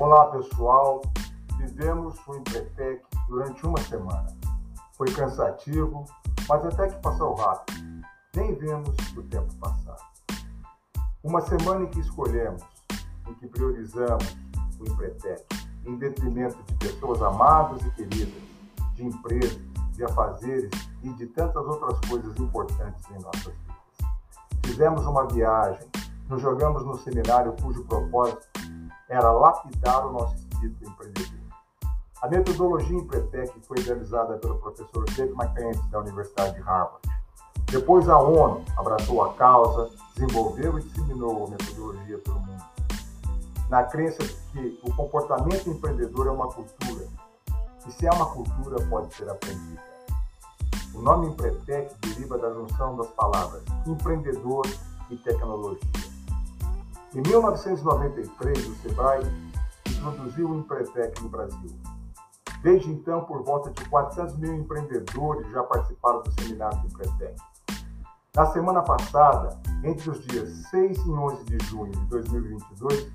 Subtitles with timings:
[0.00, 1.02] Olá pessoal,
[1.58, 4.28] vivemos o Empretec durante uma semana.
[4.94, 6.06] Foi cansativo,
[6.48, 7.78] mas até que passou rápido.
[8.34, 9.98] Nem vemos o tempo passar.
[11.22, 12.62] Uma semana em que escolhemos,
[13.28, 14.38] em que priorizamos
[14.80, 15.44] o Empretec,
[15.84, 18.42] em detrimento de pessoas amadas e queridas,
[18.94, 19.60] de empresas,
[19.92, 20.70] de afazeres
[21.02, 23.76] e de tantas outras coisas importantes em nossas vidas.
[24.64, 25.86] Fizemos uma viagem,
[26.26, 28.49] nos jogamos no seminário cujo propósito
[29.10, 31.40] era lapidar o nosso espírito empreendedor.
[32.22, 37.00] A metodologia Empretec foi realizada pelo professor David McKenzie, da Universidade de Harvard.
[37.66, 42.64] Depois a ONU abraçou a causa, desenvolveu e disseminou a metodologia pelo mundo.
[43.68, 47.06] Na crença de que o comportamento empreendedor é uma cultura,
[47.86, 49.82] e se é uma cultura, pode ser aprendida.
[50.94, 54.66] O nome Empretec deriva da junção das palavras empreendedor
[55.08, 56.09] e tecnologia.
[57.12, 59.22] Em 1993, o SEBRAE
[59.88, 61.70] introduziu o Empretec no Brasil.
[62.62, 67.34] Desde então, por volta de 400 mil empreendedores já participaram do seminário do Empretec.
[68.36, 73.10] Na semana passada, entre os dias 6 e 11 de junho de 2022,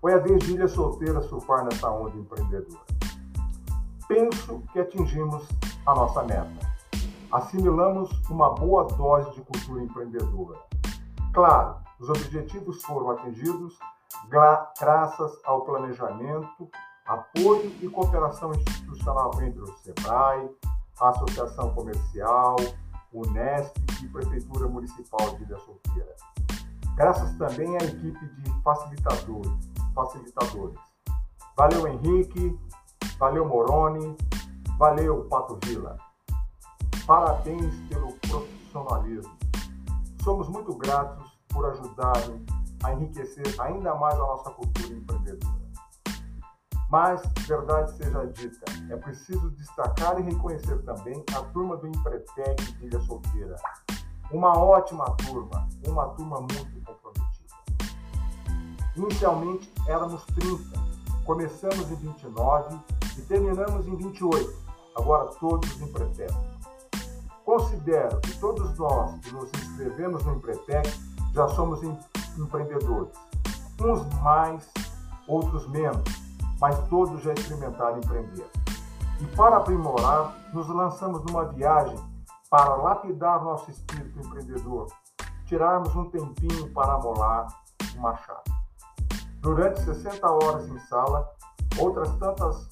[0.00, 2.82] foi a vez de Ilha Solteira surfar nessa onda empreendedora.
[4.08, 5.46] Penso que atingimos
[5.86, 6.50] a nossa meta.
[7.30, 10.58] Assimilamos uma boa dose de cultura empreendedora.
[11.32, 13.78] Claro, os objetivos foram atingidos
[14.28, 16.68] graças ao planejamento,
[17.06, 20.48] apoio e cooperação institucional entre o SEBRAE,
[20.98, 22.56] a Associação Comercial,
[23.12, 26.16] Unesp e Prefeitura Municipal de Ilha Solteira.
[26.96, 29.52] Graças também à equipe de facilitadores.
[29.94, 30.78] facilitadores.
[31.56, 32.58] Valeu, Henrique,
[33.18, 34.16] valeu, Moroni,
[34.78, 35.98] valeu, Pato Vila.
[37.06, 39.36] Parabéns pelo profissionalismo.
[40.22, 42.44] Somos muito gratos por ajudarem
[42.82, 45.60] a enriquecer ainda mais a nossa cultura empreendedora.
[46.90, 52.86] Mas, verdade seja dita, é preciso destacar e reconhecer também a turma do Empretec de
[52.86, 53.54] Ilha Solteira.
[54.32, 57.30] Uma ótima turma, uma turma muito comprometida.
[58.96, 60.64] Inicialmente éramos 30,
[61.24, 62.80] começamos em 29
[63.18, 64.52] e terminamos em 28,
[64.96, 66.34] agora todos Empretec.
[67.44, 70.88] Considero que todos nós que nos inscrevemos no Empretec
[71.32, 71.80] já somos
[72.38, 73.12] empreendedores.
[73.80, 74.68] Uns mais,
[75.26, 76.02] outros menos,
[76.60, 78.50] mas todos já experimentaram empreender.
[79.20, 81.98] E para aprimorar, nos lançamos numa viagem
[82.48, 84.88] para lapidar nosso espírito empreendedor,
[85.46, 87.46] tirarmos um tempinho para amolar
[87.96, 88.50] o machado.
[89.40, 91.30] Durante 60 horas em sala,
[91.78, 92.68] outras tantas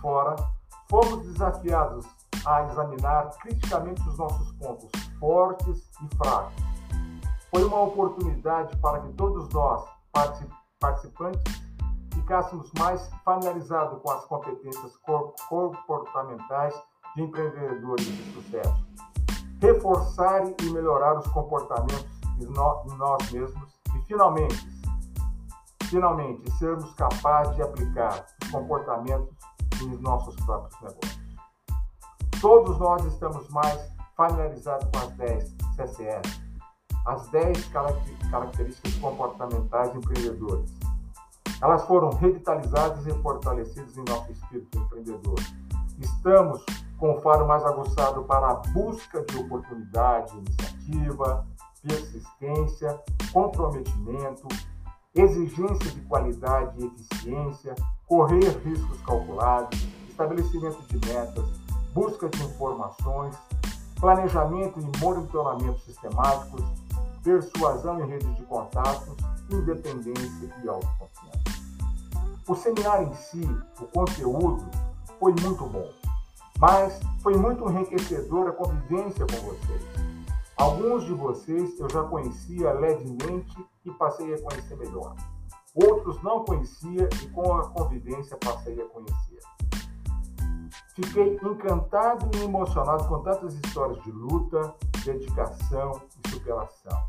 [0.00, 0.36] fora,
[0.88, 2.06] fomos desafiados
[2.44, 4.90] a examinar criticamente os nossos pontos
[5.20, 6.69] fortes e fracos
[7.50, 9.84] foi uma oportunidade para que todos nós,
[10.80, 11.42] participantes,
[12.14, 14.96] ficássemos mais familiarizados com as competências
[15.48, 16.74] comportamentais
[17.16, 18.86] de empreendedores de sucesso.
[19.60, 22.06] Reforçar e melhorar os comportamentos
[22.40, 22.46] em
[22.96, 24.80] nós mesmos e, finalmente,
[25.84, 29.36] finalmente, sermos capazes de aplicar os comportamentos
[29.82, 31.20] nos nossos próprios negócios.
[32.40, 36.39] Todos nós estamos mais familiarizados com as 10 CCS,
[37.06, 37.70] as 10
[38.30, 40.70] características comportamentais empreendedoras.
[41.62, 45.38] Elas foram revitalizadas e fortalecidas em nosso espírito empreendedor.
[45.98, 46.64] Estamos
[46.98, 51.46] com o faro mais aguçado para a busca de oportunidade, iniciativa,
[51.82, 52.98] persistência,
[53.32, 54.48] comprometimento,
[55.14, 57.74] exigência de qualidade e eficiência,
[58.06, 59.78] correr riscos calculados,
[60.08, 61.44] estabelecimento de metas,
[61.92, 63.36] busca de informações,
[63.98, 66.62] planejamento e monitoramento sistemáticos,
[67.22, 69.14] persuasão em redes de contatos,
[69.50, 71.40] independência e autoconfiança.
[72.48, 73.48] O seminário em si,
[73.80, 74.64] o conteúdo,
[75.18, 75.88] foi muito bom,
[76.58, 79.82] mas foi muito enriquecedor a convivência com vocês.
[80.56, 85.14] Alguns de vocês eu já conhecia levemente e passei a conhecer melhor.
[85.74, 89.40] Outros não conhecia e com a convivência passei a conhecer.
[90.94, 94.74] Fiquei encantado e emocionado com tantas histórias de luta,
[95.04, 96.02] dedicação
[96.40, 97.04] superação.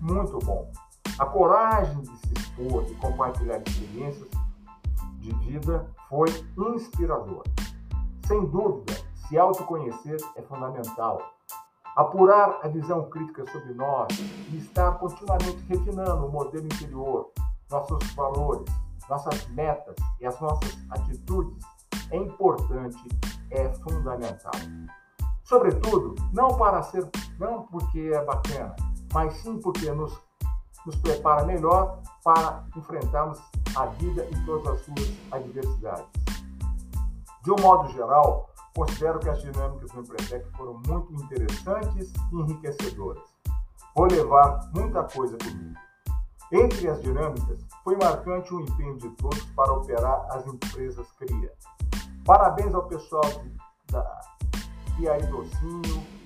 [0.00, 0.70] Muito bom.
[1.18, 4.28] A coragem de se expor e compartilhar experiências
[5.18, 7.50] de vida foi inspiradora.
[8.26, 8.94] Sem dúvida,
[9.28, 11.20] se autoconhecer é fundamental.
[11.96, 14.08] Apurar a visão crítica sobre nós
[14.50, 17.30] e estar continuamente refinando o modelo interior,
[17.70, 18.72] nossos valores,
[19.08, 21.64] nossas metas e as nossas atitudes
[22.10, 23.08] é importante,
[23.50, 24.52] é fundamental.
[25.42, 27.08] Sobretudo, não para ser,
[27.40, 28.76] não porque é bacana,
[29.12, 30.16] mas sim porque nos,
[30.84, 33.40] nos prepara melhor para enfrentarmos
[33.74, 36.06] a vida em todas as suas adversidades.
[37.42, 43.24] De um modo geral, considero que as dinâmicas do Empretec foram muito interessantes e enriquecedoras.
[43.96, 45.80] Vou levar muita coisa comigo.
[46.52, 51.52] Entre as dinâmicas, foi marcante o empenho de todos para operar as empresas CRIA.
[52.24, 53.22] Parabéns ao pessoal
[53.90, 54.20] da
[54.96, 56.19] Piaí Docinho,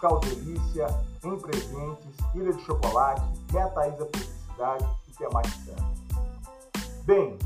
[0.00, 0.86] Caldelícia,
[1.24, 3.22] Em Presentes, Ilha de Chocolate,
[3.52, 5.98] Metaísa Publicidade e Tematizando.
[7.04, 7.38] Bem,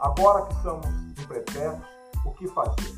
[0.00, 1.86] agora que somos empretetos,
[2.24, 2.94] o que fazer?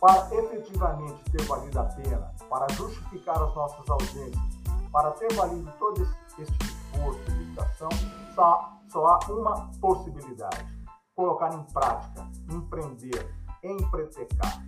[0.00, 4.42] Para efetivamente ter valido a pena, para justificar as nossas ausências,
[4.90, 6.02] para ter valido todo
[6.38, 7.90] este esforço e dedicação,
[8.34, 10.66] só, só há uma possibilidade:
[11.14, 14.62] colocar em prática, empreender, empretecar.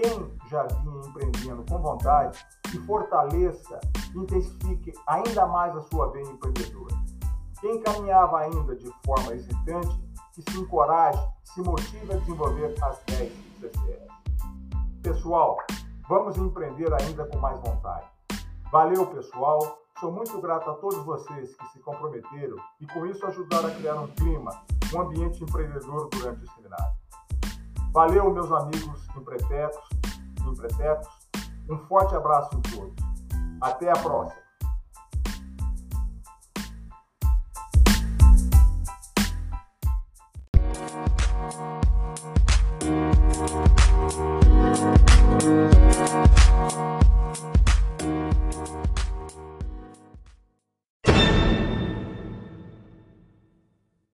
[0.00, 3.78] Quem já vinha empreendendo com vontade, que fortaleça,
[4.14, 6.96] intensifique ainda mais a sua veia empreendedora.
[7.60, 10.00] Quem caminhava ainda de forma hesitante,
[10.32, 13.30] que se encoraje, se motive a desenvolver as 10
[13.60, 14.08] CCS.
[15.02, 15.58] Pessoal,
[16.08, 18.06] vamos empreender ainda com mais vontade.
[18.72, 19.82] Valeu, pessoal.
[19.98, 24.00] Sou muito grato a todos vocês que se comprometeram e com isso ajudaram a criar
[24.00, 24.62] um clima,
[24.94, 27.00] um ambiente empreendedor durante o seminário.
[27.92, 29.82] Valeu, meus amigos impretetos,
[30.46, 31.08] impretetos.
[31.68, 32.94] Um forte abraço a todos.
[33.60, 34.40] Até a próxima.